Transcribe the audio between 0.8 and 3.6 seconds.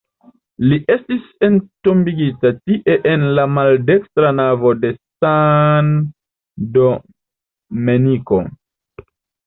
estis entombigita tie en la